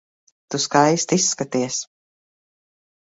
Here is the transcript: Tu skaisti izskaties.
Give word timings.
Tu 0.53 0.59
skaisti 0.63 1.19
izskaties. 1.21 1.77